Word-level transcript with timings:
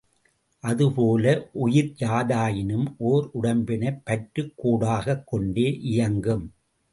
அதுபோல 0.63 1.49
உயிர் 1.51 1.93
யாதானும் 1.99 2.85
ஓர் 2.97 3.29
உடம்பினைப் 3.33 4.01
பற்றுக் 4.03 4.53
கோடாகக் 4.63 5.23
கொண்டே 5.25 5.77
இயங்கும். 5.81 6.53